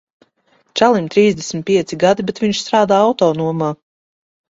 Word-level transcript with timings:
Čalim 0.81 1.09
trīsdesmit 1.17 1.65
pieci 1.69 2.01
gadi, 2.07 2.27
bet 2.33 2.45
viņš 2.47 2.65
strādā 2.67 3.01
autonomā. 3.11 3.73